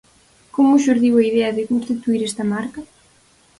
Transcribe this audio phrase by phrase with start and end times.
[0.55, 2.81] Como xurdiu a idea de constituír esta marca?